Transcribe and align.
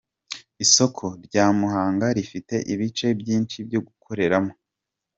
Isoko 0.63 1.05
rya 1.25 1.45
Muhanga 1.59 2.05
rifite 2.17 2.55
ibice 2.73 3.07
byinshi 3.19 3.57
byo 3.67 3.79
gukoreramo. 3.87 4.53